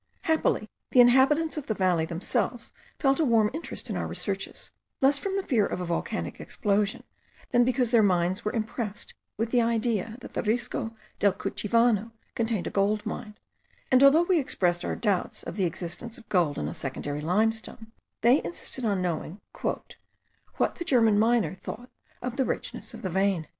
Happily 0.21 0.67
the 0.89 0.99
inhabitants 0.99 1.57
of 1.57 1.67
the 1.67 1.75
valley 1.75 2.05
themselves 2.07 2.73
felt 2.97 3.19
a 3.19 3.23
warm 3.23 3.51
interest 3.53 3.87
in 3.87 3.95
our 3.95 4.07
researches, 4.07 4.71
less 4.99 5.19
from 5.19 5.35
the 5.35 5.43
fear 5.45 5.63
of 5.63 5.79
a 5.79 5.85
volcanic 5.85 6.41
explosion, 6.41 7.03
than 7.51 7.63
because 7.63 7.91
their 7.91 8.01
minds 8.01 8.43
were 8.43 8.51
impressed 8.51 9.13
with 9.37 9.51
the 9.51 9.61
idea 9.61 10.17
that 10.21 10.33
the 10.33 10.41
Risco 10.41 10.95
del 11.19 11.33
Cuchivano 11.33 12.13
contained 12.33 12.65
a 12.65 12.71
gold 12.71 13.05
mine; 13.05 13.37
and 13.91 14.01
although 14.01 14.23
we 14.23 14.39
expressed 14.39 14.83
our 14.83 14.95
doubts 14.95 15.43
of 15.43 15.55
the 15.55 15.65
existence 15.65 16.17
of 16.17 16.27
gold 16.29 16.57
in 16.57 16.67
a 16.67 16.73
secondary 16.73 17.21
limestone, 17.21 17.91
they 18.21 18.43
insisted 18.43 18.83
on 18.83 19.03
knowing 19.03 19.39
"what 19.61 19.97
the 20.79 20.83
German 20.83 21.19
miner 21.19 21.53
thought 21.53 21.91
of 22.23 22.37
the 22.37 22.43
richness 22.43 22.95
of 22.95 23.03
the 23.03 23.09
vein." 23.11 23.47